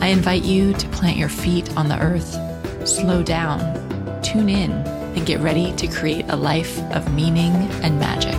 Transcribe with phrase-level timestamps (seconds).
[0.00, 2.38] I invite you to plant your feet on the earth,
[2.86, 3.60] slow down,
[4.22, 7.52] tune in, and get ready to create a life of meaning
[7.82, 8.34] and magic.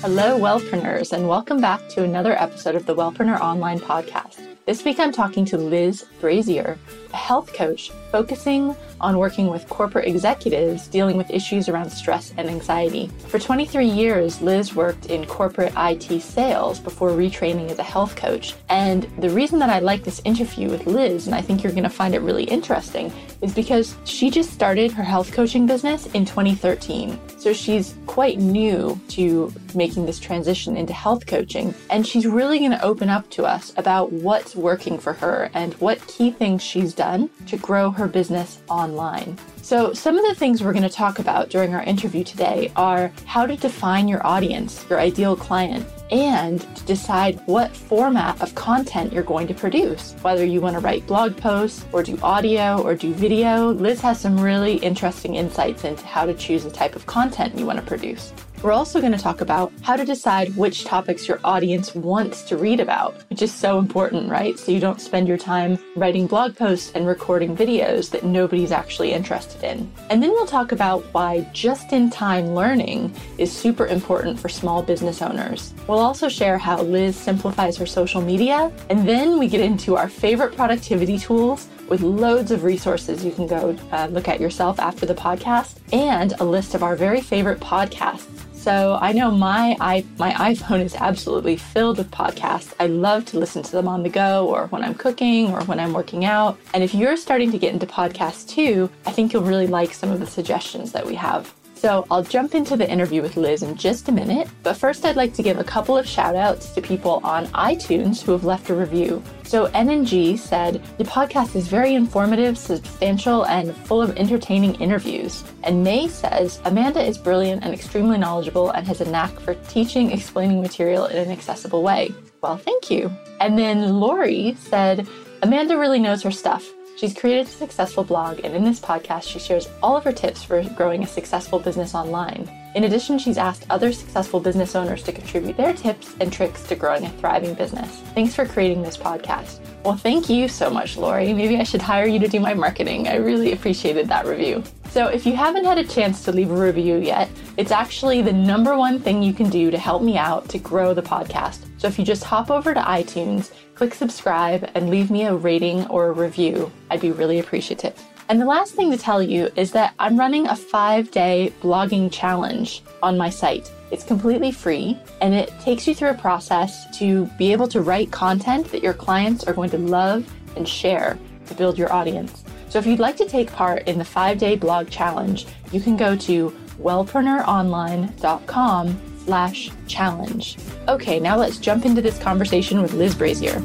[0.00, 4.44] Hello, Wellpreneurs, and welcome back to another episode of the Wellpreneur Online Podcast.
[4.66, 6.78] This week I'm talking to Liz Brazier,
[7.12, 12.48] a health coach focusing on working with corporate executives dealing with issues around stress and
[12.48, 13.10] anxiety.
[13.28, 18.54] For 23 years, Liz worked in corporate IT sales before retraining as a health coach.
[18.68, 21.84] And the reason that I like this interview with Liz, and I think you're going
[21.84, 26.24] to find it really interesting, is because she just started her health coaching business in
[26.24, 27.18] 2013.
[27.38, 31.72] So she's quite new to making this transition into health coaching.
[31.90, 35.74] And she's really going to open up to us about what's working for her and
[35.74, 39.38] what key things she's done to grow her business online.
[39.62, 43.12] So, some of the things we're going to talk about during our interview today are
[43.24, 49.12] how to define your audience, your ideal client, and to decide what format of content
[49.12, 50.14] you're going to produce.
[50.22, 54.18] Whether you want to write blog posts or do audio or do video, Liz has
[54.18, 57.84] some really interesting insights into how to choose the type of content you want to
[57.84, 58.32] produce.
[58.60, 62.56] We're also going to talk about how to decide which topics your audience wants to
[62.56, 64.58] read about, which is so important, right?
[64.58, 69.12] So you don't spend your time writing blog posts and recording videos that nobody's actually
[69.12, 69.88] interested in.
[70.10, 74.82] And then we'll talk about why just in time learning is super important for small
[74.82, 75.72] business owners.
[75.86, 80.08] We'll also share how Liz simplifies her social media, and then we get into our
[80.08, 85.06] favorite productivity tools with loads of resources you can go uh, look at yourself after
[85.06, 88.37] the podcast and a list of our very favorite podcasts
[88.68, 92.74] so I know my i my iPhone is absolutely filled with podcasts.
[92.78, 95.80] I love to listen to them on the go or when I'm cooking or when
[95.80, 96.58] I'm working out.
[96.74, 100.10] And if you're starting to get into podcasts too, I think you'll really like some
[100.10, 101.54] of the suggestions that we have.
[101.78, 105.14] So I'll jump into the interview with Liz in just a minute, but first I'd
[105.14, 108.68] like to give a couple of shout outs to people on iTunes who have left
[108.68, 109.22] a review.
[109.44, 115.44] So NNG said, The podcast is very informative, substantial, and full of entertaining interviews.
[115.62, 120.10] And May says, Amanda is brilliant and extremely knowledgeable and has a knack for teaching,
[120.10, 122.12] explaining material in an accessible way.
[122.42, 123.08] Well, thank you.
[123.40, 125.06] And then Lori said,
[125.42, 126.68] Amanda really knows her stuff.
[126.98, 130.42] She's created a successful blog, and in this podcast, she shares all of her tips
[130.42, 132.50] for growing a successful business online.
[132.74, 136.74] In addition, she's asked other successful business owners to contribute their tips and tricks to
[136.74, 138.00] growing a thriving business.
[138.14, 139.60] Thanks for creating this podcast.
[139.84, 141.32] Well, thank you so much, Lori.
[141.32, 143.08] Maybe I should hire you to do my marketing.
[143.08, 144.62] I really appreciated that review.
[144.90, 148.32] So, if you haven't had a chance to leave a review yet, it's actually the
[148.32, 151.66] number one thing you can do to help me out to grow the podcast.
[151.78, 155.86] So, if you just hop over to iTunes click subscribe and leave me a rating
[155.86, 156.68] or a review.
[156.90, 157.94] I'd be really appreciative.
[158.28, 162.12] And the last thing to tell you is that I'm running a five day blogging
[162.12, 163.72] challenge on my site.
[163.90, 168.10] It's completely free and it takes you through a process to be able to write
[168.10, 172.44] content that your clients are going to love and share to build your audience.
[172.68, 175.96] So if you'd like to take part in the five day blog challenge, you can
[175.96, 176.50] go to
[176.80, 180.58] wellpreneuronline.com slash challenge.
[180.86, 183.62] Okay, now let's jump into this conversation with Liz Brazier.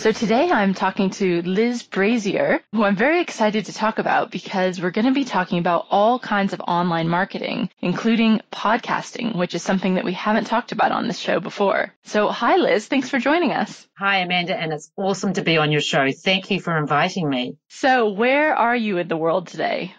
[0.00, 4.80] So today I'm talking to Liz Brazier, who I'm very excited to talk about because
[4.80, 9.62] we're going to be talking about all kinds of online marketing, including podcasting, which is
[9.62, 11.92] something that we haven't talked about on this show before.
[12.04, 13.86] So hi Liz, thanks for joining us.
[13.98, 16.10] Hi Amanda, and it's awesome to be on your show.
[16.10, 17.58] Thank you for inviting me.
[17.68, 19.94] So where are you in the world today?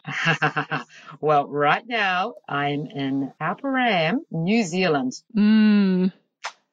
[1.22, 5.13] well, right now I'm in Aotearoa, New Zealand.
[5.38, 6.11] Mmm.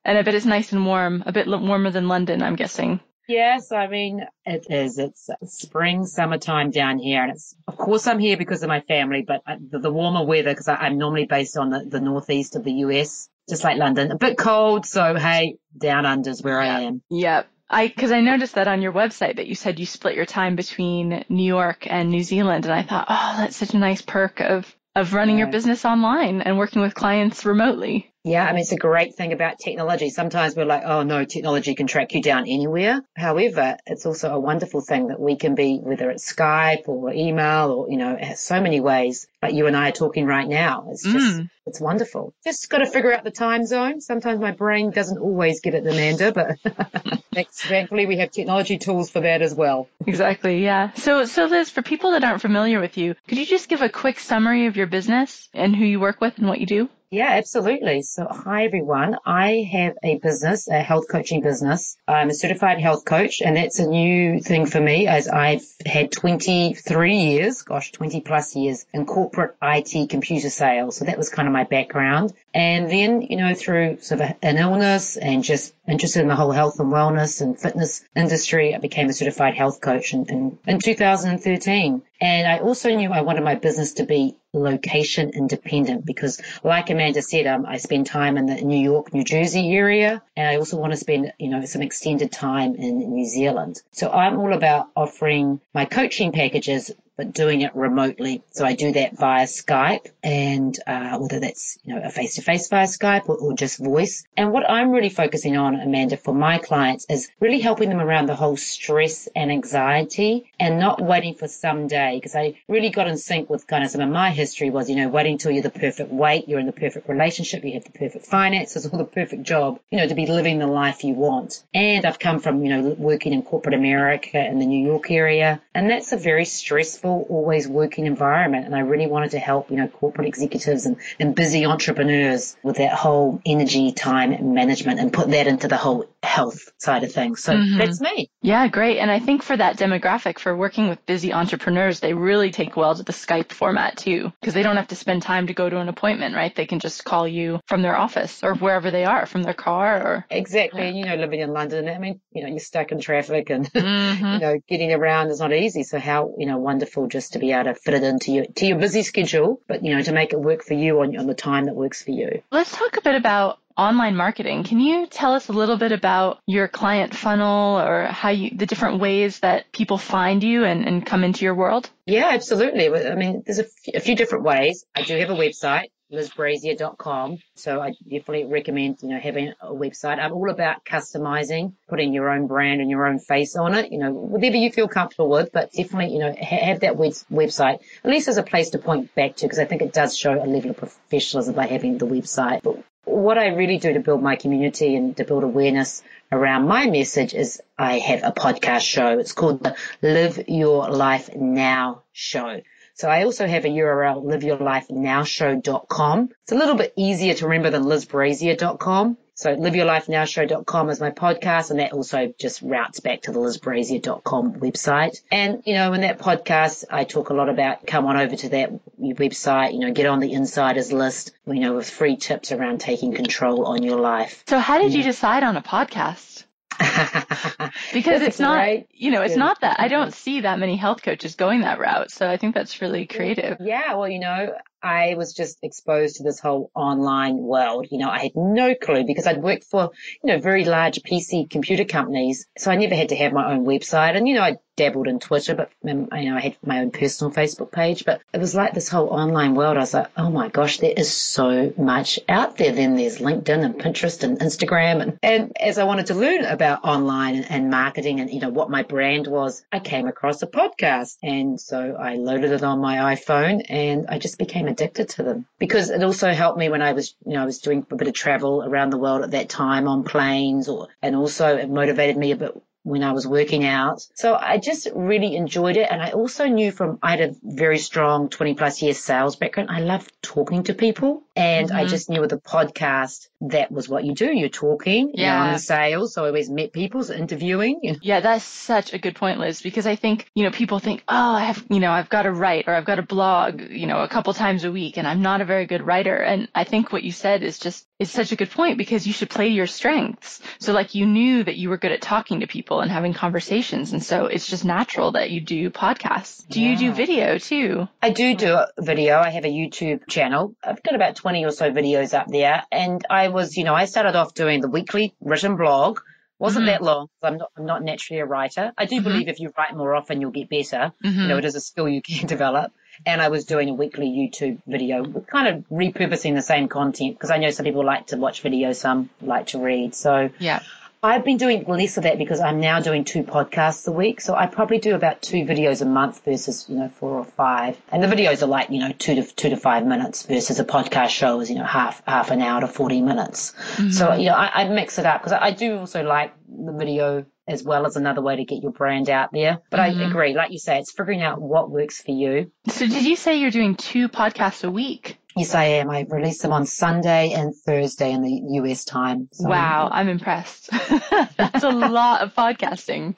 [0.02, 3.00] And I bet it's nice and warm, a bit warmer than London, I'm guessing.
[3.28, 4.98] Yes, I mean, it is.
[4.98, 7.22] It's spring, summertime down here.
[7.22, 10.24] And it's, of course, I'm here because of my family, but uh, the, the warmer
[10.24, 14.10] weather, because I'm normally based on the, the northeast of the US, just like London.
[14.12, 14.86] A bit cold.
[14.86, 17.02] So, hey, down under is where I am.
[17.10, 17.46] Yep.
[17.70, 20.56] I, cause I noticed that on your website that you said you split your time
[20.56, 22.64] between New York and New Zealand.
[22.64, 26.42] And I thought, oh, that's such a nice perk of of running your business online
[26.42, 28.12] and working with clients remotely.
[28.24, 30.10] Yeah, I mean, it's a great thing about technology.
[30.10, 33.00] Sometimes we're like, oh no, technology can track you down anywhere.
[33.16, 37.70] However, it's also a wonderful thing that we can be, whether it's Skype or email
[37.70, 39.26] or, you know, so many ways.
[39.40, 40.88] Like you and I are talking right now.
[40.90, 41.48] It's just, Mm.
[41.64, 42.34] it's wonderful.
[42.44, 44.00] Just got to figure out the time zone.
[44.00, 46.58] Sometimes my brain doesn't always get it, Amanda, but
[47.52, 49.88] thankfully we have technology tools for that as well.
[50.06, 50.92] Exactly, yeah.
[50.94, 53.88] So, so Liz, for people that aren't familiar with you, could you just give a
[53.88, 56.88] quick summary of your business and who you work with and what you do?
[57.10, 58.02] Yeah, absolutely.
[58.02, 59.16] So, hi everyone.
[59.24, 61.96] I have a business, a health coaching business.
[62.06, 66.12] I'm a certified health coach, and that's a new thing for me as I've had
[66.12, 70.98] 23 years, gosh, 20 plus years in corporate IT computer sales.
[70.98, 72.34] So that was kind of my background.
[72.52, 76.52] And then, you know, through sort of an illness and just interested in the whole
[76.52, 80.78] health and wellness and fitness industry, I became a certified health coach in, in, in
[80.78, 82.02] 2013.
[82.20, 87.22] And I also knew I wanted my business to be location independent because like Amanda
[87.22, 90.78] said, um, I spend time in the New York, New Jersey area, and I also
[90.78, 93.82] want to spend, you know, some extended time in New Zealand.
[93.92, 98.42] So I'm all about offering my coaching packages but doing it remotely.
[98.52, 102.86] So I do that via Skype and uh, whether that's, you know, a face-to-face via
[102.86, 104.24] Skype or, or just voice.
[104.36, 108.26] And what I'm really focusing on, Amanda, for my clients is really helping them around
[108.26, 112.16] the whole stress and anxiety and not waiting for some day.
[112.16, 114.96] because I really got in sync with kind of some of my history was, you
[114.96, 117.98] know, waiting until you're the perfect weight, you're in the perfect relationship, you have the
[117.98, 121.64] perfect finances or the perfect job, you know, to be living the life you want.
[121.74, 125.60] And I've come from, you know, working in corporate America in the New York area
[125.74, 128.66] and that's a very stressful always working environment.
[128.66, 132.76] And I really wanted to help, you know, corporate executives and, and busy entrepreneurs with
[132.76, 137.42] that whole energy, time management and put that into the whole health side of things.
[137.42, 137.78] So Mhm.
[137.78, 138.28] that's me.
[138.42, 138.98] Yeah, great.
[138.98, 142.94] And I think for that demographic, for working with busy entrepreneurs, they really take well
[142.94, 145.78] to the Skype format too, because they don't have to spend time to go to
[145.78, 146.54] an appointment, right?
[146.54, 149.96] They can just call you from their office or wherever they are, from their car
[150.02, 150.26] or.
[150.30, 150.88] Exactly.
[150.88, 153.70] And, you know, living in London, I mean, you know, you're stuck in traffic and,
[153.72, 154.34] Mhm.
[154.34, 155.82] you know, getting around is not easy.
[155.84, 158.66] So how, you know, wonderful just to be able to fit it into your, to
[158.66, 161.34] your busy schedule, but, you know, to make it work for you on, on the
[161.34, 162.42] time that works for you.
[162.50, 164.64] Let's talk a bit about online marketing.
[164.64, 168.66] Can you tell us a little bit about your client funnel or how you, the
[168.66, 171.88] different ways that people find you and, and come into your world?
[172.04, 172.88] Yeah, absolutely.
[172.88, 174.84] I mean, there's a few, few different ways.
[174.94, 177.38] I do have a website, lizbrazier.com.
[177.54, 180.18] So I definitely recommend, you know, having a website.
[180.18, 183.98] I'm all about customizing, putting your own brand and your own face on it, you
[183.98, 187.78] know, whatever you feel comfortable with, but definitely, you know, ha- have that web- website
[188.02, 190.32] at least as a place to point back to because I think it does show
[190.32, 192.62] a level of professionalism by having the website.
[192.62, 196.86] But what I really do to build my community and to build awareness around my
[196.86, 199.18] message is I have a podcast show.
[199.18, 202.60] It's called the Live Your Life Now Show.
[202.98, 206.30] So I also have a URL, liveyourlifenowshow.com.
[206.42, 209.16] It's a little bit easier to remember than lizbrazier.com.
[209.34, 215.20] So liveyourlifenowshow.com is my podcast and that also just routes back to the lizbrazier.com website.
[215.30, 218.48] And, you know, in that podcast, I talk a lot about come on over to
[218.48, 222.80] that website, you know, get on the insiders list, you know, with free tips around
[222.80, 224.42] taking control on your life.
[224.48, 225.04] So how did you mm.
[225.04, 226.42] decide on a podcast?
[227.92, 230.12] Because it's not, great- you know, it's good- not that I don't mm-hmm.
[230.12, 232.10] see that many health coaches going that route.
[232.10, 233.58] So I think that's really creative.
[233.60, 237.88] Yeah, well, you know, I was just exposed to this whole online world.
[237.90, 239.90] You know, I had no clue because I'd worked for,
[240.22, 242.46] you know, very large PC computer companies.
[242.56, 244.16] So I never had to have my own website.
[244.16, 246.92] And, you know, I dabbled in Twitter, but, um, you know, I had my own
[246.92, 248.04] personal Facebook page.
[248.04, 249.76] But it was like this whole online world.
[249.76, 252.72] I was like, oh my gosh, there is so much out there.
[252.72, 255.02] Then there's LinkedIn and Pinterest and Instagram.
[255.02, 258.50] And, and as I wanted to learn about online and, and marketing and, you know,
[258.50, 261.16] what my brand was, I came across a podcast.
[261.22, 265.46] And so I loaded it on my iPhone and I just became addicted to them
[265.58, 268.08] because it also helped me when I was, you know, I was doing a bit
[268.08, 272.16] of travel around the world at that time on planes or, and also it motivated
[272.16, 274.06] me a bit when I was working out.
[274.14, 275.88] So I just really enjoyed it.
[275.90, 279.70] And I also knew from, I had a very strong 20 plus years sales background.
[279.70, 281.22] I loved talking to people.
[281.38, 281.88] And I Mhm.
[281.88, 284.26] just knew with the podcast, that was what you do.
[284.32, 285.40] You're talking, Yeah.
[285.40, 286.14] I'm in sales.
[286.14, 287.78] So I always met people, so interviewing.
[287.82, 287.98] You know.
[288.02, 291.34] Yeah, that's such a good point, Liz, because I think, you know, people think, oh,
[291.34, 294.00] I have, you know, I've got to write or I've got to blog, you know,
[294.00, 296.16] a couple times a week and I'm not a very good writer.
[296.16, 299.12] And I think what you said is just, is such a good point because you
[299.12, 300.40] should play your strengths.
[300.58, 303.92] So like you knew that you were good at talking to people and having conversations.
[303.92, 306.46] And so it's just natural that you do podcasts.
[306.48, 307.88] Do you do video too?
[308.02, 309.18] I do do a video.
[309.18, 310.54] I have a YouTube channel.
[310.64, 312.62] I've got about 20 or so videos up there.
[312.72, 316.00] And I was, you know, I started off doing the weekly written blog.
[316.40, 316.68] Wasn't Mhm.
[316.68, 317.08] that long.
[317.22, 318.72] I'm not, I'm not naturally a writer.
[318.78, 319.04] I do Mhm.
[319.04, 320.92] believe if you write more often, you'll get better.
[321.04, 321.22] Mhm.
[321.22, 322.72] You know, it is a skill you can develop.
[323.06, 327.30] and I was doing a weekly YouTube video, kind of repurposing the same content because
[327.30, 329.94] I know some people like to watch videos, some like to read.
[329.94, 330.62] So yeah.
[331.02, 334.20] I've been doing less of that because I'm now doing two podcasts a week.
[334.20, 337.80] So I probably do about two videos a month versus, you know, four or five.
[337.92, 340.64] And the videos are like, you know, two to two to five minutes versus a
[340.64, 343.52] podcast show is, you know, half, half an hour to 40 minutes.
[343.52, 343.90] Mm-hmm.
[343.90, 346.72] So, you know, I, I mix it up because I, I do also like the
[346.72, 349.60] video as well as another way to get your brand out there.
[349.70, 350.00] But mm-hmm.
[350.00, 352.52] I agree, like you say, it's figuring out what works for you.
[352.68, 355.18] So did you say you're doing two podcasts a week?
[355.38, 355.90] Yes, I am.
[355.90, 359.28] I release them on Sunday and Thursday in the US time.
[359.32, 359.48] So.
[359.48, 360.70] Wow, I'm impressed.
[361.36, 363.14] That's a lot of podcasting.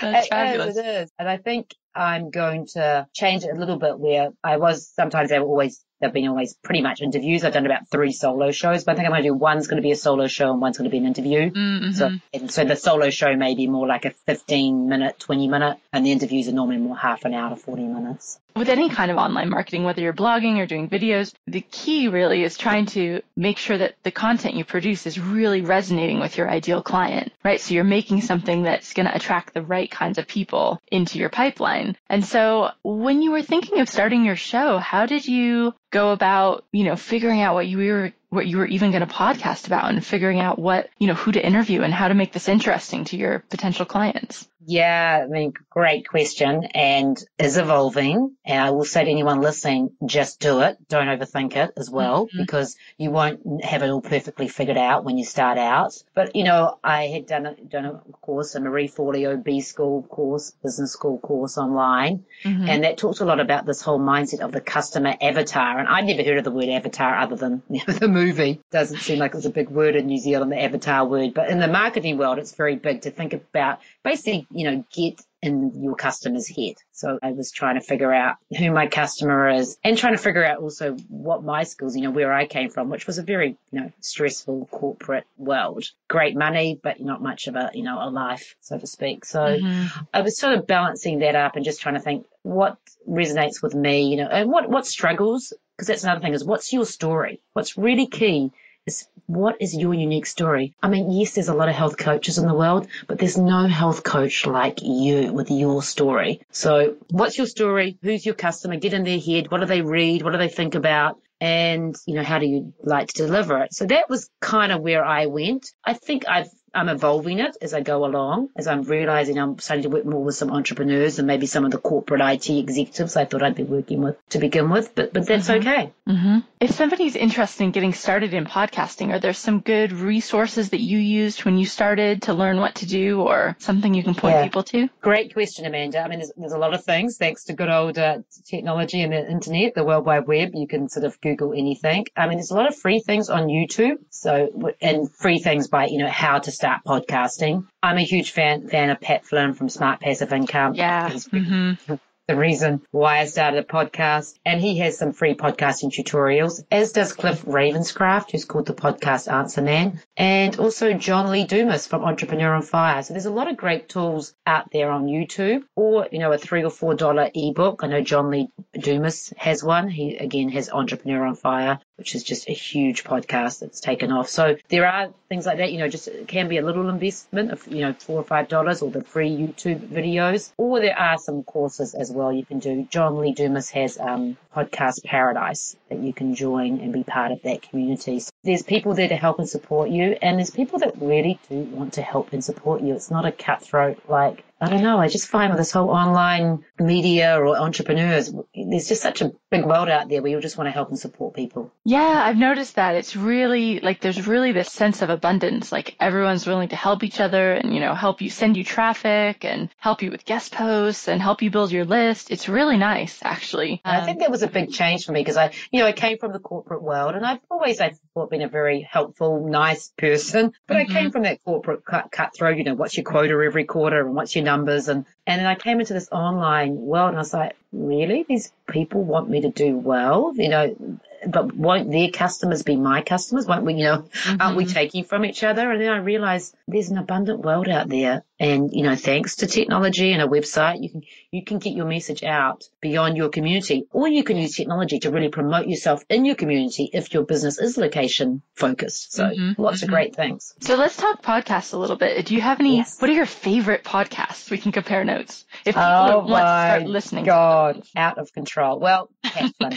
[0.00, 0.70] That's it fabulous.
[0.70, 1.12] Is, it is.
[1.18, 5.32] And I think I'm going to change it a little bit where I was sometimes
[5.32, 7.44] I always They've been always pretty much interviews.
[7.44, 9.76] I've done about three solo shows, but I think I'm going to do one's going
[9.76, 11.50] to be a solo show and one's going to be an interview.
[11.50, 11.90] Mm-hmm.
[11.92, 16.06] So, so the solo show may be more like a 15 minute, 20 minute, and
[16.06, 18.40] the interviews are normally more half an hour to 40 minutes.
[18.56, 22.42] With any kind of online marketing, whether you're blogging or doing videos, the key really
[22.42, 26.50] is trying to make sure that the content you produce is really resonating with your
[26.50, 27.60] ideal client, right?
[27.60, 31.28] So you're making something that's going to attract the right kinds of people into your
[31.28, 31.96] pipeline.
[32.08, 36.64] And so when you were thinking of starting your show, how did you go about,
[36.72, 39.90] you know, figuring out what you were what you were even going to podcast about
[39.90, 43.04] and figuring out what, you know, who to interview and how to make this interesting
[43.04, 44.48] to your potential clients?
[44.66, 48.36] Yeah, I mean, great question and is evolving.
[48.44, 50.76] And I will say to anyone listening, just do it.
[50.88, 52.40] Don't overthink it as well mm-hmm.
[52.40, 56.02] because you won't have it all perfectly figured out when you start out.
[56.14, 60.02] But, you know, I had done a, done a course, a Marie Forleo B school
[60.02, 62.24] course, business school course online.
[62.44, 62.68] Mm-hmm.
[62.68, 65.78] And that talks a lot about this whole mindset of the customer avatar.
[65.78, 68.60] And I'd never heard of the word avatar other than the movie.
[68.70, 71.34] Doesn't seem like it's a big word in New Zealand, the avatar word.
[71.34, 75.20] But in the marketing world, it's very big to think about basically, you know, get
[75.42, 76.74] in your customer's head.
[76.92, 80.44] So I was trying to figure out who my customer is and trying to figure
[80.44, 83.56] out also what my skills, you know, where I came from, which was a very,
[83.70, 85.84] you know, stressful corporate world.
[86.08, 89.24] Great money, but not much of a, you know, a life, so to speak.
[89.24, 90.04] So mm-hmm.
[90.12, 92.76] I was sort of balancing that up and just trying to think what
[93.08, 96.72] resonates with me, you know, and what, what struggles, because that's another thing is what's
[96.72, 97.40] your story?
[97.54, 98.52] What's really key
[98.86, 100.74] is what is your unique story?
[100.82, 103.68] I mean, yes, there's a lot of health coaches in the world, but there's no
[103.68, 106.40] health coach like you with your story.
[106.50, 107.96] So what's your story?
[108.02, 108.76] Who's your customer?
[108.76, 109.50] Get in their head.
[109.50, 110.22] What do they read?
[110.22, 111.20] What do they think about?
[111.40, 113.72] And, you know, how do you like to deliver it?
[113.72, 115.70] So that was kind of where I went.
[115.84, 119.84] I think I've I'm evolving it as I go along, as I'm realizing I'm starting
[119.84, 123.24] to work more with some entrepreneurs and maybe some of the corporate IT executives I
[123.24, 125.68] thought I'd be working with to begin with, but, but that's mm-hmm.
[125.68, 125.92] okay.
[126.08, 126.38] Mm-hmm.
[126.60, 130.98] If somebody's interested in getting started in podcasting, are there some good resources that you
[130.98, 134.44] used when you started to learn what to do or something you can point yeah.
[134.44, 134.88] people to?
[135.00, 136.00] Great question, Amanda.
[136.00, 139.12] I mean, there's, there's a lot of things thanks to good old uh, technology and
[139.12, 140.50] the internet, the World Wide Web.
[140.54, 142.06] You can sort of Google anything.
[142.16, 143.96] I mean, there's a lot of free things on YouTube.
[144.10, 147.66] So, and free things by, you know, how to start podcasting.
[147.82, 150.74] I'm a huge fan fan of Pat Flynn from Smart Passive Income.
[150.74, 151.08] Yeah.
[151.08, 151.94] Mm-hmm
[152.30, 154.38] the reason why I started a podcast.
[154.46, 159.30] And he has some free podcasting tutorials, as does Cliff Ravenscraft, who's called the Podcast
[159.30, 163.02] Answer Man, and also John Lee Dumas from Entrepreneur on Fire.
[163.02, 166.38] So there's a lot of great tools out there on YouTube or, you know, a
[166.38, 167.80] three or four dollar ebook.
[167.82, 168.48] I know John Lee
[168.78, 169.90] Dumas has one.
[169.90, 174.26] He again has Entrepreneur on Fire, which is just a huge podcast that's taken off.
[174.26, 177.52] So there are things like that, you know, just it can be a little investment
[177.52, 181.18] of, you know, four or five dollars or the free YouTube videos, or there are
[181.18, 182.88] some courses as well you can do.
[182.90, 187.42] John Lee Dumas has um, Podcast Paradise that you can join and be part of
[187.42, 188.18] that community.
[188.20, 191.56] So there's people there to help and support you, and there's people that really do
[191.56, 192.94] want to help and support you.
[192.94, 194.98] It's not a cutthroat like I don't know.
[194.98, 199.64] I just find with this whole online media or entrepreneurs, there's just such a big
[199.64, 201.72] world out there where you just want to help and support people.
[201.84, 202.94] Yeah, I've noticed that.
[202.94, 205.72] It's really like there's really this sense of abundance.
[205.72, 209.44] Like everyone's willing to help each other and, you know, help you send you traffic
[209.44, 212.30] and help you with guest posts and help you build your list.
[212.30, 213.80] It's really nice, actually.
[213.84, 215.92] Um, I think that was a big change for me because I, you know, I
[215.92, 217.94] came from the corporate world and I've always, I
[218.30, 220.90] been a very helpful, nice person, but mm-hmm.
[220.90, 224.14] I came from that corporate cut, cutthroat, you know, what's your quota every quarter and
[224.14, 224.88] what's your numbers.
[224.88, 228.24] And, and then I came into this online world and I was like, really?
[228.28, 230.32] These people want me to do well?
[230.34, 233.46] You know, but won't their customers be my customers?
[233.46, 234.40] Won't we, you know, mm-hmm.
[234.40, 234.72] aren't we mm-hmm.
[234.72, 235.70] taking from each other?
[235.70, 238.24] And then I realized there's an abundant world out there.
[238.38, 241.84] And, you know, thanks to technology and a website, you can, you can get your
[241.84, 246.24] message out beyond your community or you can use technology to really promote yourself in
[246.24, 249.12] your community if your business is location focused.
[249.12, 249.60] So mm-hmm.
[249.60, 249.84] lots mm-hmm.
[249.84, 250.54] of great things.
[250.60, 252.24] So let's talk podcasts a little bit.
[252.24, 252.98] Do you have any, yes.
[252.98, 254.50] what are your favorite podcasts?
[254.50, 255.44] We can compare notes.
[255.66, 257.24] If people oh want to start listening.
[257.26, 258.78] God, out of control.
[258.78, 259.10] Well,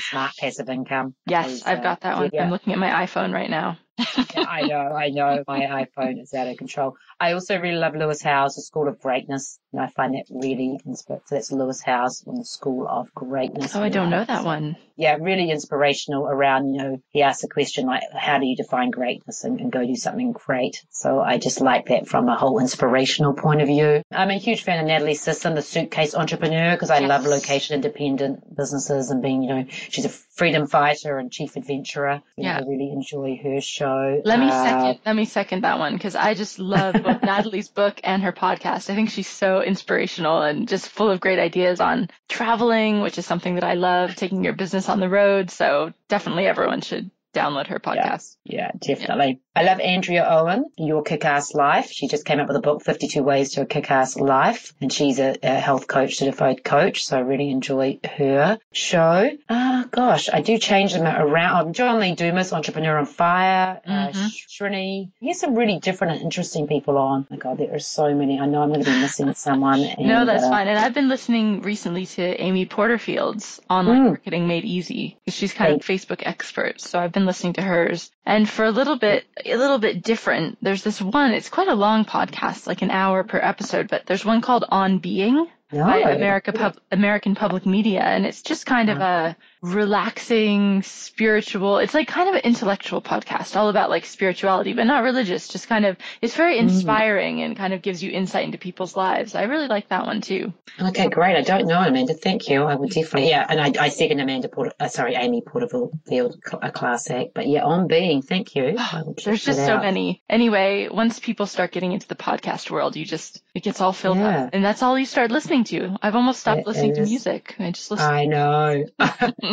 [0.09, 1.15] Smart Passive Income.
[1.33, 2.29] Yes, I've got that uh, one.
[2.33, 2.45] Yeah.
[2.45, 3.77] I'm looking at my iPhone right now.
[3.97, 5.43] I know, I know.
[5.47, 6.95] My iPhone is out of control.
[7.19, 9.59] I also really love Lewis Howes, The School of Greatness.
[9.71, 11.21] And I find that really inspiring.
[11.25, 13.75] So that's Lewis Howes from the School of Greatness.
[13.75, 14.77] Oh, I don't know that one.
[14.95, 18.91] Yeah, really inspirational around, you know, he asks a question like, how do you define
[18.91, 20.83] greatness and, and go do something great?
[20.91, 24.03] So I just like that from a whole inspirational point of view.
[24.12, 27.09] I'm a huge fan of Natalie Sisson, the suitcase entrepreneur, because I yes.
[27.09, 32.21] love location independent businesses and being, you know, she's a freedom fighter and chief adventurer.
[32.38, 32.59] You yeah.
[32.59, 33.82] Know, I really enjoy her show.
[34.25, 37.67] Let me uh, second, let me second that one because I just love both Natalie's
[37.67, 38.89] book and her podcast.
[38.89, 43.25] I think she's so inspirational and just full of great ideas on traveling, which is
[43.25, 45.51] something that I love, taking your business on the road.
[45.51, 48.37] So definitely everyone should download her podcast.
[48.43, 49.41] Yeah, yeah definitely.
[49.55, 51.91] I love Andrea Owen, Your Kick-Ass Life.
[51.91, 54.74] She just came up with a book, 52 Ways to a Kick-Ass Life.
[54.81, 57.05] And she's a, a health coach, certified coach.
[57.05, 59.29] So I really enjoy her show.
[59.50, 61.67] Ah, uh, gosh, I do change them around.
[61.67, 64.25] Um, John Lee Dumas, Entrepreneur on Fire, uh, mm-hmm.
[64.25, 65.12] uh, Srini.
[65.22, 67.27] Here's some really different and interesting people on.
[67.29, 68.39] Oh my God, there are so many.
[68.39, 69.81] I know I'm going to be missing someone.
[69.81, 70.67] And, no, that's uh, fine.
[70.67, 74.07] And I've been listening recently to Amy Porterfield's Online mm.
[74.07, 75.19] Marketing Made Easy.
[75.27, 76.81] She's kind of Facebook expert.
[76.81, 78.10] So I've been listening to hers.
[78.25, 81.75] And for a little bit, a little bit different, there's this one, it's quite a
[81.75, 86.53] long podcast, like an hour per episode, but there's one called On Being by America
[86.53, 88.01] Pub- American Public Media.
[88.01, 89.33] And it's just kind of uh-huh.
[89.33, 91.77] a relaxing, spiritual.
[91.77, 95.48] It's like kind of an intellectual podcast, all about like spirituality, but not religious.
[95.48, 96.63] Just kind of, it's very mm.
[96.63, 97.46] inspiring mm.
[97.46, 99.36] and kind of gives you insight into people's lives.
[99.36, 100.53] I really like that one too.
[100.82, 101.38] Okay, great.
[101.38, 102.13] I don't know Amanda.
[102.13, 102.63] Thank you.
[102.63, 103.46] I would definitely, yeah.
[103.48, 107.29] And I, I second Amanda Porter, uh, sorry, Amy Porterfield, a class act.
[107.34, 108.77] But yeah, on being, thank you.
[109.24, 110.22] There's just so many.
[110.29, 114.17] Anyway, once people start getting into the podcast world, you just, it gets all filled
[114.17, 114.43] yeah.
[114.43, 114.50] up.
[114.51, 115.96] And that's all you start listening to.
[116.01, 116.98] I've almost stopped it listening is.
[116.98, 117.55] to music.
[117.60, 118.12] I just listen.
[118.12, 118.84] I know.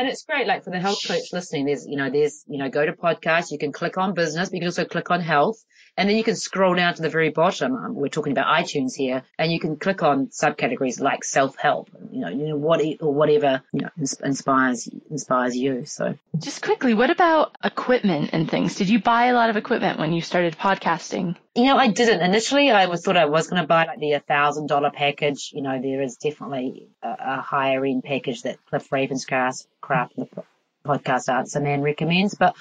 [0.00, 0.46] and it's great.
[0.46, 3.50] Like for the health coach listening, there's, you know, there's, you know, go to podcast.
[3.50, 5.62] You can click on business, but you can also click on health.
[5.96, 7.74] And then you can scroll down to the very bottom.
[7.74, 12.20] Um, we're talking about iTunes here, and you can click on subcategories like self-help, you
[12.20, 13.90] know, you know what or whatever you know
[14.24, 15.84] inspires inspires you.
[15.84, 18.76] So, just quickly, what about equipment and things?
[18.76, 21.36] Did you buy a lot of equipment when you started podcasting?
[21.54, 22.70] You know, I didn't initially.
[22.70, 25.50] I was thought I was going to buy like the thousand dollar package.
[25.52, 30.28] You know, there is definitely a, a higher end package that Cliff Ravenscraft craft the
[30.86, 32.54] podcast answer man recommends, but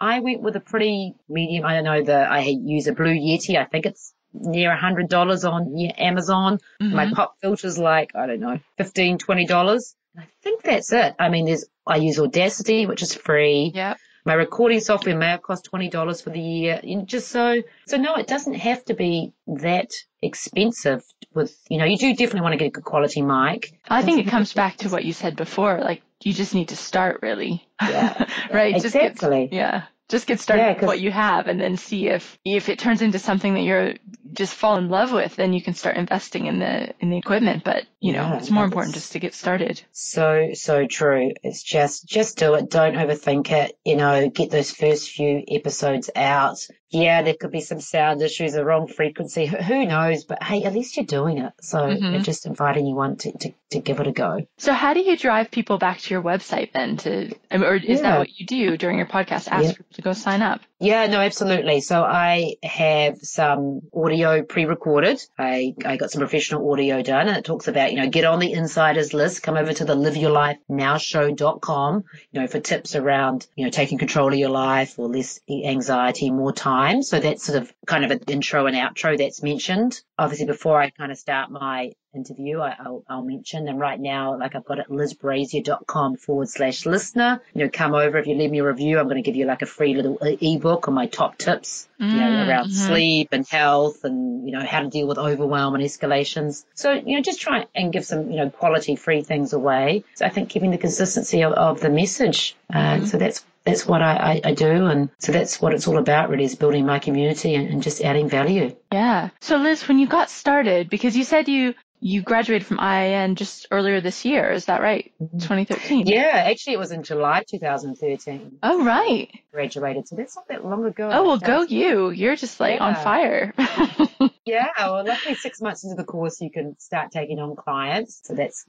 [0.00, 1.64] I went with a pretty medium.
[1.64, 3.58] I don't know the, I use a blue Yeti.
[3.58, 6.60] I think it's near a hundred dollars on Amazon.
[6.80, 6.94] Mm-hmm.
[6.94, 9.96] My pop filter's like, I don't know, fifteen, twenty dollars.
[10.16, 11.14] I think that's it.
[11.18, 13.72] I mean, there's, I use Audacity, which is free.
[13.74, 13.96] Yeah.
[14.24, 16.80] My recording software may have cost twenty dollars for the year.
[17.04, 21.04] just so, so no, it doesn't have to be that expensive.
[21.34, 23.78] With you know, you do definitely want to get a good quality mic.
[23.88, 25.78] I think it comes back to what you said before.
[25.80, 27.64] Like you just need to start really.
[27.80, 28.28] Yeah.
[28.52, 28.74] right.
[28.74, 29.10] Exactly.
[29.10, 29.84] Just get, yeah.
[30.08, 33.00] Just get started yeah, with what you have and then see if if it turns
[33.00, 33.94] into something that you're
[34.32, 37.62] just fall in love with, then you can start investing in the in the equipment.
[37.62, 39.82] But you yeah, know, it's more important just to get started.
[39.90, 41.32] So so true.
[41.42, 42.70] It's just just do it.
[42.70, 43.76] Don't overthink it.
[43.84, 46.58] You know, get those first few episodes out
[46.90, 49.46] yeah, there could be some sound issues, a wrong frequency.
[49.46, 50.24] Who knows?
[50.24, 51.52] But hey, at least you're doing it.
[51.60, 52.22] So mm-hmm.
[52.22, 54.46] just inviting you on to, to, to, give it a go.
[54.58, 58.02] So how do you drive people back to your website then to, or is yeah.
[58.02, 59.48] that what you do during your podcast?
[59.48, 59.72] Ask yeah.
[59.72, 60.60] people to go sign up.
[60.78, 61.80] Yeah, no, absolutely.
[61.80, 65.22] So I have some audio pre-recorded.
[65.38, 68.40] I, I got some professional audio done and it talks about, you know, get on
[68.40, 73.70] the insiders list, come over to the liveyourlifenowshow.com, you know, for tips around, you know,
[73.70, 77.02] taking control of your life or less anxiety, more time.
[77.02, 80.02] So that's sort of kind of an intro and outro that's mentioned.
[80.18, 83.68] Obviously before I kind of start my interview, I, will I'll mention.
[83.68, 87.40] And right now, like I've got it, lizbrazier.com forward slash listener.
[87.54, 88.18] You know, come over.
[88.18, 90.18] If you leave me a review, I'm going to give you like a free little
[90.20, 92.86] ebook on my top tips, mm, you know, mm, around mm-hmm.
[92.86, 96.64] sleep and health and, you know, how to deal with overwhelm and escalations.
[96.74, 100.04] So, you know, just try and give some, you know, quality free things away.
[100.14, 102.56] So I think keeping the consistency of, of the message.
[102.72, 103.04] Uh, mm-hmm.
[103.06, 104.86] So that's that's what I, I, I, do.
[104.86, 108.00] And so that's what it's all about really is building my community and, and, just
[108.00, 108.74] adding value.
[108.92, 109.30] Yeah.
[109.40, 113.66] So Liz, when you got started, because you said you You graduated from IIN just
[113.70, 115.12] earlier this year, is that right?
[115.22, 115.38] Mm-hmm.
[115.38, 116.06] 2013.
[116.06, 118.58] Yeah, actually it was in July 2013.
[118.62, 119.30] Oh, right.
[119.52, 121.08] Graduated, so that's not that long ago.
[121.12, 122.10] Oh, well, go you.
[122.10, 123.54] You're just like on fire.
[124.46, 128.20] Yeah, well, luckily six months into the course you can start taking on clients.
[128.22, 128.64] So that's,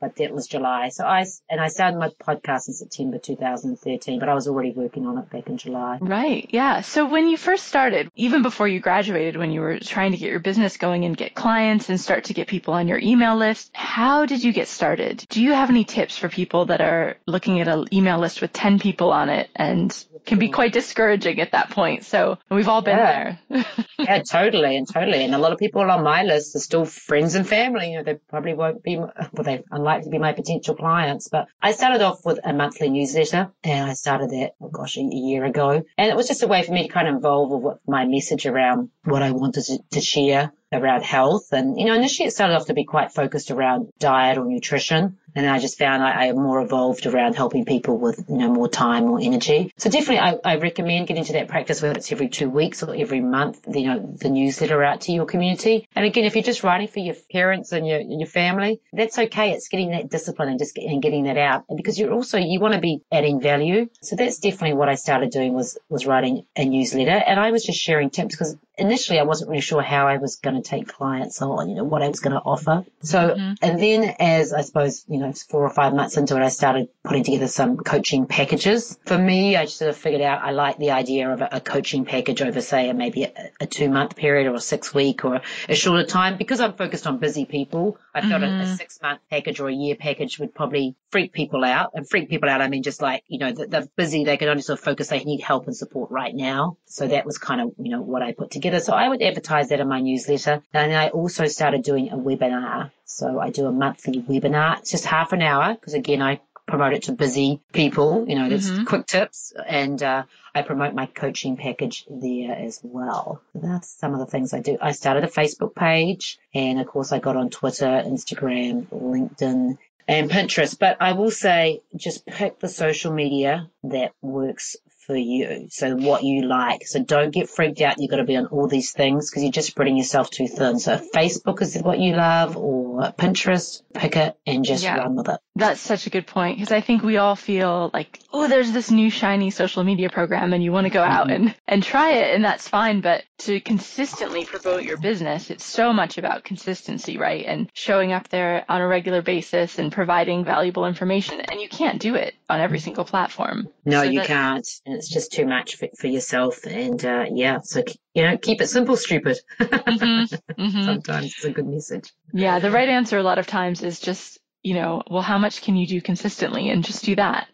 [0.00, 0.88] but that was July.
[0.88, 5.06] So I, and I started my podcast in September 2013, but I was already working
[5.06, 5.98] on it back in July.
[6.00, 6.48] Right.
[6.50, 6.80] Yeah.
[6.80, 10.30] So when you first started, even before you graduated, when you were trying to get
[10.30, 13.70] your business going and get clients and start to get people on your email list,
[13.74, 15.24] how did you get started?
[15.28, 18.52] Do you have any tips for people that are looking at an email list with
[18.52, 22.04] 10 people on it and can be quite discouraging at that point?
[22.04, 23.36] So we've all been Yeah.
[23.48, 23.64] there.
[23.98, 25.24] Yeah, totally and totally.
[25.24, 27.92] And a lot of people on my list are still friends and family.
[27.92, 31.28] You know, they probably won't be, well, they're unlikely to be my potential clients.
[31.28, 35.02] But I started off with a monthly newsletter and I started that, oh gosh, a
[35.02, 35.82] year ago.
[35.98, 38.46] And it was just a way for me to kind of involve with my message
[38.46, 41.52] around what I wanted to, to share around health.
[41.52, 45.18] And, you know, initially it started off to be quite focused around diet or nutrition.
[45.34, 48.48] And then I just found I, I more evolved around helping people with, you know,
[48.48, 49.72] more time, more energy.
[49.76, 52.94] So definitely I, I recommend getting to that practice, whether it's every two weeks or
[52.94, 55.88] every month, you know, the newsletter out to your community.
[55.94, 59.18] And again, if you're just writing for your parents and your, and your family, that's
[59.18, 59.52] okay.
[59.52, 62.60] It's getting that discipline and just and getting that out And because you're also, you
[62.60, 63.88] want to be adding value.
[64.02, 67.10] So that's definitely what I started doing was, was writing a newsletter.
[67.10, 70.36] And I was just sharing tips because initially I wasn't really sure how I was
[70.36, 72.84] going to take clients on, you know, what I was going to offer.
[73.02, 73.52] So, mm-hmm.
[73.62, 76.88] and then as I suppose, you know, four or five months into it, I started
[77.04, 78.98] putting together some coaching packages.
[79.06, 81.60] For me, I just sort of figured out I like the idea of a, a
[81.60, 85.40] coaching package over, say, maybe a, a two month period or a six week or
[85.68, 86.38] a shorter time.
[86.38, 88.74] Because I'm focused on busy people, I felt a, a mm-hmm.
[88.74, 91.90] six month package or a year package would probably freak people out.
[91.94, 94.62] And freak people out, I mean, just like, you know, they're busy, they can only
[94.62, 96.76] sort of focus, they need help and support right now.
[96.86, 98.69] So that was kind of, you know, what I put together.
[98.78, 100.62] So I would advertise that in my newsletter.
[100.72, 102.92] And I also started doing a webinar.
[103.04, 104.78] So I do a monthly webinar.
[104.78, 108.48] It's just half an hour because again, I promote it to busy people, you know,
[108.48, 110.22] that's quick tips and, uh,
[110.54, 113.40] I promote my coaching package there as well.
[113.54, 114.78] That's some of the things I do.
[114.80, 120.30] I started a Facebook page and of course I got on Twitter, Instagram, LinkedIn and
[120.30, 120.78] Pinterest.
[120.78, 124.76] But I will say just pick the social media that works
[125.10, 125.66] for you.
[125.70, 126.86] So what you like.
[126.86, 127.96] So don't get freaked out.
[127.98, 130.78] You've got to be on all these things because you're just spreading yourself too thin.
[130.78, 134.98] So if Facebook is what you love or Pinterest, pick it and just Yeah.
[134.98, 135.40] run with it.
[135.56, 138.90] That's such a good point because I think we all feel like, oh, there's this
[138.90, 141.12] new shiny social media program and you want to go mm-hmm.
[141.12, 143.00] out and, and try it and that's fine.
[143.00, 147.44] But to consistently promote your business, it's so much about consistency, right?
[147.46, 151.40] And showing up there on a regular basis and providing valuable information.
[151.40, 153.68] And you can't do it on every single platform.
[153.84, 154.68] No, So you that- can't.
[154.86, 156.64] And it's just too much for, for yourself.
[156.66, 157.58] And, uh, yeah.
[157.62, 157.82] So,
[158.14, 159.38] you know, keep it simple, stupid.
[159.60, 160.84] Mhm, mhm.
[160.84, 162.10] Sometimes it's a good message.
[162.32, 165.62] Yeah, the right answer a lot of times is just, you know, well, how much
[165.62, 167.48] can you do consistently and just do that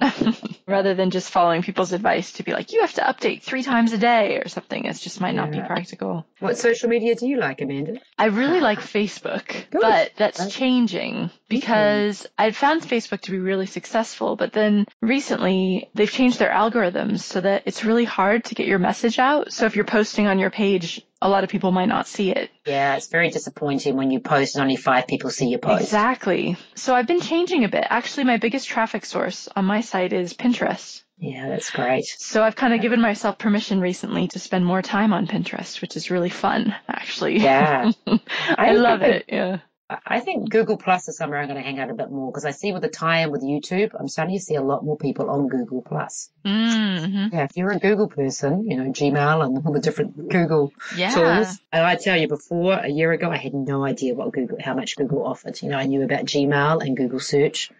[0.67, 3.93] rather than just following people's advice to be like, you have to update three times
[3.93, 4.85] a day or something.
[4.85, 6.27] It just might not be practical.
[6.41, 8.01] What social media do you like, Amanda?
[8.19, 9.81] I really like Facebook, Good.
[9.81, 10.51] but that's Okay.
[10.51, 16.51] changing because I found Facebook to be really successful, but then recently they've changed their
[16.51, 19.53] algorithms so that it's really hard to get your message out.
[19.53, 22.51] So if you're posting on your page, a lot of people might not see it.
[22.67, 25.83] Yeah, it's very disappointing when you post and only five people see your post.
[25.83, 26.57] Exactly.
[26.75, 27.87] So I've been changing a bit.
[27.89, 31.03] Actually, my biggest traffic source on my site is Pinterest.
[31.19, 32.05] Yeah, that's great.
[32.05, 35.97] So I've kind of given myself permission recently to spend more time on Pinterest, which
[35.97, 37.39] is really fun, actually.
[37.39, 37.91] Yeah.
[38.59, 39.25] I, love think it.
[39.29, 39.59] Yeah.
[39.89, 42.45] I- think Google Plus is somewhere I'm going to hang out a bit more because
[42.45, 45.31] I see with the tie-in with YouTube, I'm starting to see a lot more people
[45.31, 46.29] on Google Plus.
[46.45, 47.29] Mm-hmm.
[47.37, 51.11] Yeah, if you're a Google person, you know, Gmail and all the different Google Yeah.
[51.15, 51.61] tools.
[51.73, 54.75] And I tell you, before a year ago, I had no idea what Google, how
[54.75, 55.63] much Google offered.
[55.63, 57.71] You know, I knew about Gmail and Google Search.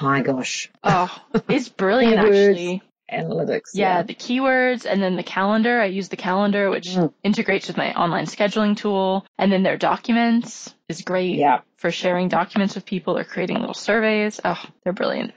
[0.00, 1.16] My gosh, Oh,
[1.48, 2.82] it's brilliant, actually.
[3.12, 3.70] analytics.
[3.74, 5.80] Yeah, the keywords and then the calendar.
[5.80, 7.12] I use the calendar, which Mm.
[7.22, 9.26] integrates with my online scheduling tool.
[9.38, 11.60] And then their documents is great Yeah.
[11.76, 14.40] for sharing documents with people or creating little surveys.
[14.44, 15.32] Oh, they're brilliant.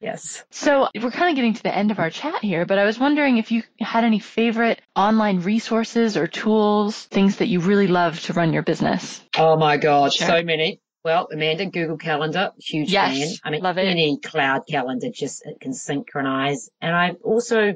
[0.00, 0.44] Yes.
[0.50, 2.98] So we're kind of getting to the end of our chat here, but I was
[2.98, 8.20] wondering if you had any favorite online resources or tools, things that you really love
[8.22, 9.24] to run your business.
[9.38, 10.26] Oh my God, Sure.
[10.28, 10.80] so many.
[11.02, 13.28] Well, Amanda, Google Calendar, huge Yes, fan.
[13.44, 13.86] I mean, love it.
[13.86, 16.68] any cloud calendar just it can synchronize.
[16.80, 17.74] And I also,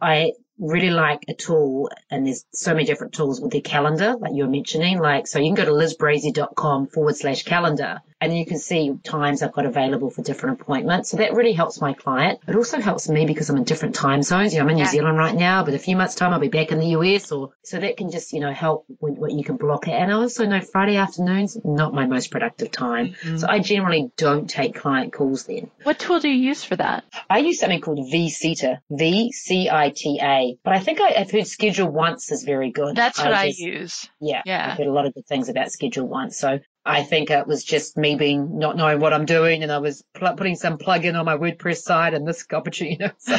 [0.00, 0.32] I
[0.62, 4.44] really like a tool, and there's so many different tools with the calendar, like you
[4.44, 4.98] were mentioning.
[4.98, 9.42] Like, so you can go to lizbrazier.com forward slash calendar, and you can see times
[9.42, 11.10] I've got available for different appointments.
[11.10, 12.38] So that really helps my client.
[12.46, 14.54] It also helps me because I'm in different time zones.
[14.54, 14.86] You know, I'm in New.
[14.86, 17.50] Zealand right now, but a few months time I'll be back in the US or
[17.64, 19.92] so that can just, you know, help with what you can block it.
[19.92, 23.08] And I also know Friday afternoons, not my most productive time.
[23.08, 23.38] Mm-hmm.
[23.38, 25.70] So I generally don't take client calls then.
[25.82, 27.04] What tool do you use for that?
[27.28, 32.44] I use something called vCita, V-C-I-T-A, but I think I, have heard Schedule Once is
[32.44, 32.94] very good.
[32.94, 34.10] That's what I, just, I use.
[34.20, 34.70] Yeah, yeah.
[34.70, 36.38] I've heard a lot of good things about Schedule Once.
[36.38, 39.78] So I think it was just me being not knowing what I'm doing, and I
[39.78, 43.12] was pl- putting some plug in on my WordPress site, and this opportunity, you know.
[43.18, 43.36] So,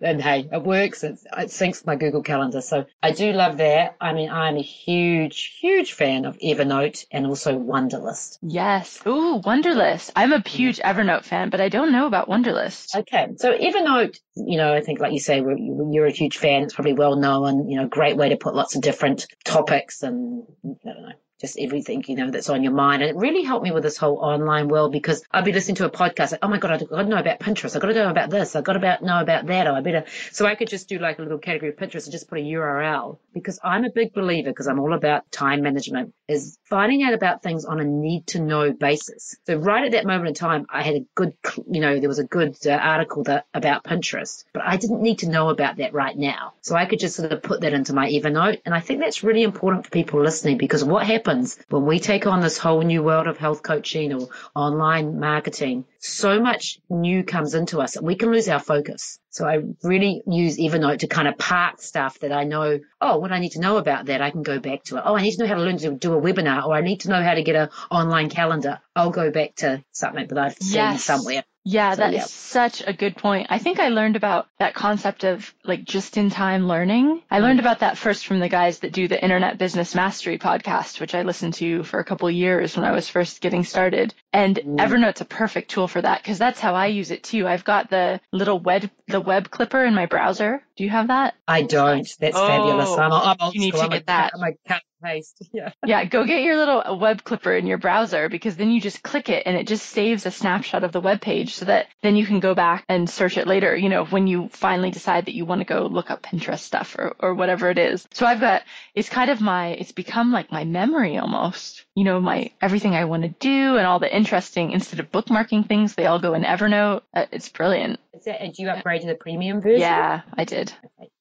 [0.00, 1.04] and hey, it works.
[1.04, 3.96] It, it syncs my Google Calendar, so I do love that.
[4.00, 8.38] I mean, I'm a huge, huge fan of Evernote and also Wunderlist.
[8.40, 9.00] Yes.
[9.06, 10.10] Ooh, Wunderlist.
[10.16, 10.48] I'm a mm.
[10.48, 12.96] huge Evernote fan, but I don't know about Wunderlist.
[12.96, 16.62] Okay, so Evernote, you know, I think like you say, you're a huge fan.
[16.62, 17.68] It's probably well known.
[17.68, 21.58] You know, great way to put lots of different topics and I don't know just
[21.58, 23.02] everything, you know, that's on your mind.
[23.02, 25.86] And it really helped me with this whole online world because I'd be listening to
[25.86, 27.74] a podcast like, oh my God, I've got to know about Pinterest.
[27.74, 28.54] I've got to know about this.
[28.54, 29.66] I've got to know about that.
[29.66, 32.12] Or I better, so I could just do like a little category of Pinterest and
[32.12, 36.14] just put a URL because I'm a big believer because I'm all about time management
[36.28, 39.34] is finding out about things on a need to know basis.
[39.46, 41.34] So right at that moment in time, I had a good,
[41.68, 45.18] you know, there was a good uh, article that about Pinterest, but I didn't need
[45.18, 46.54] to know about that right now.
[46.60, 48.60] So I could just sort of put that into my Evernote.
[48.64, 51.98] And I think that's really important for people listening because what happens happens when we
[51.98, 55.84] take on this whole new world of health coaching or online marketing.
[55.98, 59.18] So much new comes into us and we can lose our focus.
[59.30, 63.32] So I really use Evernote to kind of park stuff that I know, oh, what
[63.32, 65.02] I need to know about that, I can go back to it.
[65.06, 67.00] Oh, I need to know how to learn to do a webinar or I need
[67.00, 68.80] to know how to get an online calendar.
[68.94, 71.04] I'll go back to something that I've seen yes.
[71.04, 71.44] somewhere.
[71.64, 73.46] Yeah, so, that is such a good point.
[73.50, 77.22] I think I learned about that concept of like just in time learning.
[77.30, 81.00] I learned about that first from the guys that do the Internet Business Mastery podcast,
[81.00, 84.12] which I listened to for a couple years when I was first getting started.
[84.32, 84.78] And mm.
[84.78, 87.46] Evernote's a perfect tool for that because that's how I use it too.
[87.46, 90.62] I've got the little web the web clipper in my browser.
[90.76, 91.34] Do you have that?
[91.46, 92.08] I don't.
[92.18, 92.90] That's oh, fabulous.
[92.90, 94.32] I'm, I'm you need to get that.
[94.34, 94.82] I'm a cat
[95.52, 95.72] Yeah.
[95.84, 96.04] Yeah.
[96.04, 99.42] Go get your little web clipper in your browser because then you just click it
[99.46, 102.40] and it just saves a snapshot of the web page so that then you can
[102.40, 105.60] go back and search it later, you know, when you finally decide that you want
[105.60, 108.06] to go look up Pinterest stuff or, or whatever it is.
[108.12, 108.62] So I've got,
[108.94, 113.04] it's kind of my, it's become like my memory almost, you know, my, everything I
[113.04, 116.44] want to do and all the interesting, instead of bookmarking things, they all go in
[116.44, 117.02] Evernote.
[117.12, 118.00] Uh, it's brilliant.
[118.14, 119.80] Is that, did you upgrade to the premium version?
[119.80, 120.72] Yeah, I did.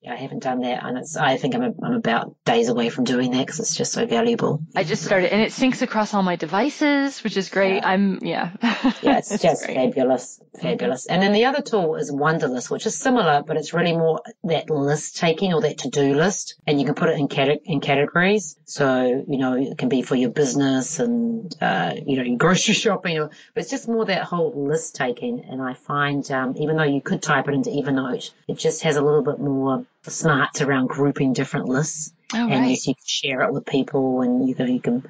[0.04, 1.16] Yeah, I haven't done that, and it's.
[1.16, 4.08] I think I'm, a, I'm about days away from doing that because it's just so
[4.08, 4.64] valuable.
[4.76, 7.76] I just started, and it syncs across all my devices, which is great.
[7.76, 7.88] Yeah.
[7.88, 8.50] I'm yeah.
[9.04, 9.76] yeah, it's, it's just great.
[9.76, 11.06] fabulous, fabulous.
[11.06, 14.72] And then the other tool is Wunderlist, which is similar, but it's really more that
[14.72, 17.80] list taking or that to do list, and you can put it in cate- in
[17.80, 18.58] categories.
[18.66, 22.74] So you know, it can be for your business and uh, you know your grocery
[22.86, 25.46] shopping, or, but it's just more that whole list taking.
[25.48, 28.96] And I find um, even though you could type it into Evernote, it just has
[28.96, 32.14] a little bit more smarts around grouping different lists.
[32.34, 32.70] Oh, and right.
[32.70, 35.08] yes, you can share it with people and you can, you can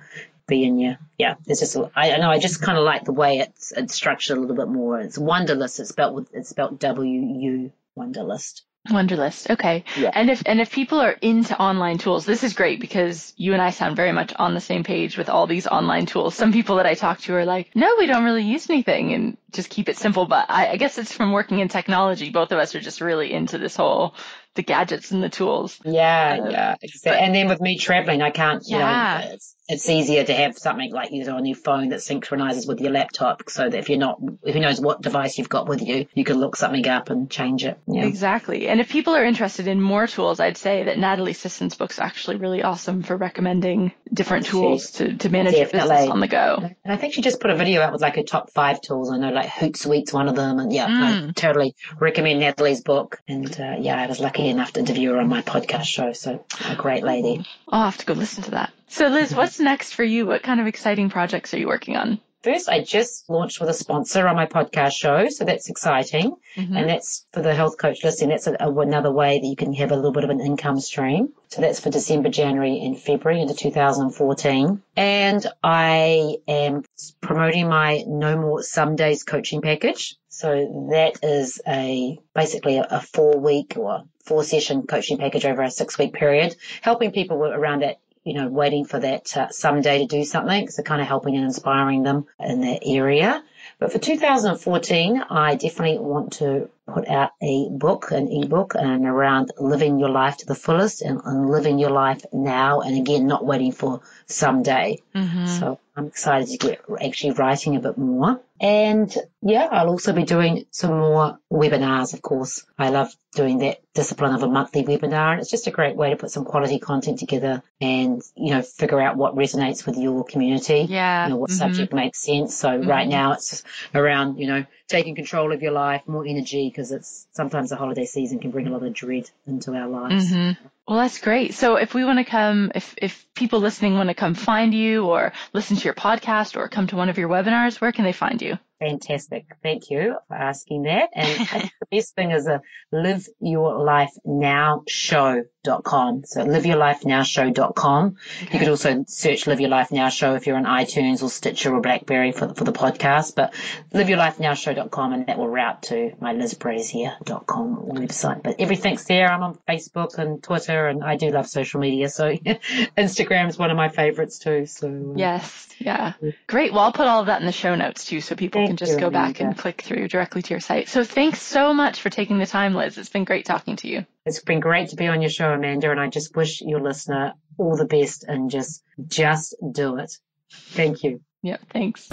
[0.48, 3.40] be in your, yeah, it's just, I know, I just kind of like the way
[3.40, 5.00] it's, it's structured a little bit more.
[5.00, 5.80] It's Wunderlist.
[5.80, 8.62] It's spelled with, it's spelled W-U Wunderlist.
[8.90, 9.52] Wunderlist.
[9.52, 9.84] Okay.
[9.96, 10.10] Yeah.
[10.14, 13.62] And if and if people are into online tools, this is great because you and
[13.62, 16.34] I sound very much on the same page with all these online tools.
[16.34, 19.38] Some people that I talk to are like, no, we don't really use anything and
[19.52, 20.26] just keep it simple.
[20.26, 22.30] But I, I guess it's from working in technology.
[22.30, 24.16] Both of us are just really into this whole
[24.56, 25.80] the gadgets and the tools.
[25.86, 26.76] Yeah, uh, yeah.
[27.04, 29.22] But, and then with me traveling, I can't, you yeah.
[29.24, 32.68] know, it's, it's easier to have something like you know on your phone that synchronizes
[32.68, 35.82] with your laptop so that if you're not, who knows what device you've got with
[35.82, 37.80] you, you can look something up and change it.
[37.88, 38.04] Yeah.
[38.04, 38.68] Exactly.
[38.68, 42.36] And if people are interested in more tools, I'd say that Natalie Sisson's book's actually
[42.36, 45.80] really awesome for recommending different tools to, to manage Definitely.
[45.80, 46.70] your business on the go.
[46.84, 49.10] And I think she just put a video out with like her top five tools.
[49.10, 50.60] I know like Hootsuite's one of them.
[50.60, 51.30] And yeah, mm.
[51.30, 53.22] I totally recommend Natalie's book.
[53.28, 56.14] And uh, yeah, I was lucky enough to interview her on my podcast show.
[56.14, 57.46] So a great lady.
[57.68, 58.72] I'll have to go listen to that.
[58.88, 60.26] So Liz, what's next for you?
[60.26, 62.20] What kind of exciting projects are you working on?
[62.44, 66.36] First, I just launched with a sponsor on my podcast show, so that's exciting.
[66.56, 66.76] Mm-hmm.
[66.76, 68.30] And that's for the health coach listing.
[68.30, 70.80] That's a, a, another way that you can have a little bit of an income
[70.80, 71.34] stream.
[71.50, 74.82] So that's for December, January, and February into 2014.
[74.96, 76.84] And I am
[77.22, 80.16] promoting my No More Some Days coaching package.
[80.30, 85.62] So that is a basically a, a four week or four session coaching package over
[85.62, 90.00] a six week period, helping people around that you know, waiting for that uh, someday
[90.00, 90.70] to do something.
[90.70, 93.44] So kind of helping and inspiring them in that area.
[93.80, 99.52] But for 2014, I definitely want to put out a book, an ebook, and around
[99.58, 102.82] living your life to the fullest and, and living your life now.
[102.82, 105.00] And again, not waiting for someday.
[105.16, 105.48] Mm-hmm.
[105.48, 108.40] So I'm excited to get actually writing a bit more.
[108.62, 112.64] And yeah, I'll also be doing some more webinars, of course.
[112.78, 115.40] I love doing that discipline of a monthly webinar.
[115.40, 119.02] It's just a great way to put some quality content together and, you know, figure
[119.02, 120.86] out what resonates with your community.
[120.88, 121.24] Yeah.
[121.24, 121.58] You know, what mm-hmm.
[121.58, 122.56] subject makes sense.
[122.56, 122.88] So mm-hmm.
[122.88, 123.64] right now it's
[123.96, 128.06] around, you know, taking control of your life, more energy, because it's sometimes the holiday
[128.06, 130.32] season can bring a lot of dread into our lives.
[130.32, 130.68] Mm-hmm.
[130.92, 131.54] Well, that's great.
[131.54, 135.06] So if we want to come, if, if people listening want to come find you
[135.06, 138.12] or listen to your podcast or come to one of your webinars, where can they
[138.12, 138.60] find you?
[138.82, 139.46] Fantastic.
[139.62, 141.12] Thank you for asking that.
[141.14, 146.24] And the best thing is a live your life now show.com.
[146.26, 148.16] So liveyourlifenowshow.com.
[148.42, 148.54] Okay.
[148.54, 151.76] You could also search Live Your Life Now Show if you're on iTunes or Stitcher
[151.76, 153.54] or Blackberry for, for the podcast, but
[153.94, 158.42] liveyourlifenowshow.com and that will route to my lizbrazier.com website.
[158.42, 159.32] But everything's there.
[159.32, 162.10] I'm on Facebook and Twitter and I do love social media.
[162.10, 162.32] So
[162.98, 164.66] Instagram is one of my favorites too.
[164.66, 165.68] So uh, yes.
[165.78, 166.14] Yeah.
[166.48, 166.74] Great.
[166.74, 169.00] Well, I'll put all of that in the show notes too, so people can just
[169.00, 170.88] go back and click through directly to your site.
[170.88, 172.98] So thanks so much for taking the time, Liz.
[172.98, 174.06] It's been great talking to you.
[174.26, 177.34] It's been great to be on your show, Amanda, and I just wish your listener
[177.58, 180.12] all the best and just, just do it.
[180.52, 181.22] Thank you.
[181.42, 181.58] Yeah.
[181.72, 182.10] Thanks.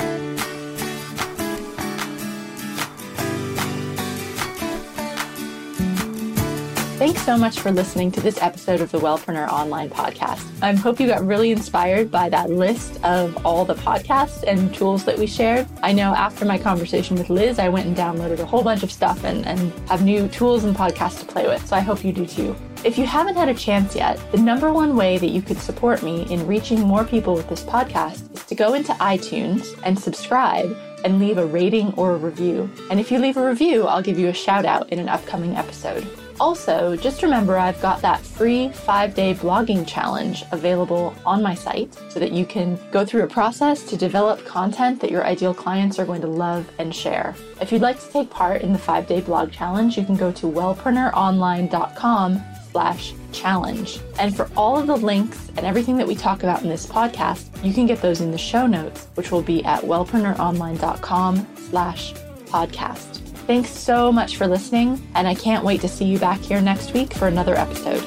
[6.99, 10.45] Thanks so much for listening to this episode of the Wellpreneur Online Podcast.
[10.61, 15.05] I hope you got really inspired by that list of all the podcasts and tools
[15.05, 15.69] that we shared.
[15.81, 18.91] I know after my conversation with Liz, I went and downloaded a whole bunch of
[18.91, 21.65] stuff and, and have new tools and podcasts to play with.
[21.65, 22.57] So I hope you do too.
[22.85, 26.03] If you haven't had a chance yet, the number one way that you could support
[26.03, 30.77] me in reaching more people with this podcast is to go into iTunes and subscribe
[31.05, 32.69] and leave a rating or a review.
[32.91, 35.55] And if you leave a review, I'll give you a shout out in an upcoming
[35.55, 36.05] episode.
[36.41, 41.93] Also, just remember I've got that free five day blogging challenge available on my site
[42.09, 45.99] so that you can go through a process to develop content that your ideal clients
[45.99, 47.35] are going to love and share.
[47.61, 50.31] If you'd like to take part in the five day blog challenge, you can go
[50.33, 54.01] to wellpreneuronline.com slash challenge.
[54.19, 57.65] And for all of the links and everything that we talk about in this podcast,
[57.65, 62.15] you can get those in the show notes, which will be at wellpreneuronline.com slash
[62.47, 63.28] podcast.
[63.49, 66.93] Thanks so much for listening, and I can't wait to see you back here next
[66.93, 68.03] week for another episode.